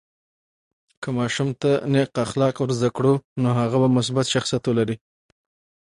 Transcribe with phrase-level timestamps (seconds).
[1.01, 4.95] که ماشوم ته نیک اخلاق ورزده کړو، نو هغه به مثبت شخصیت ولري.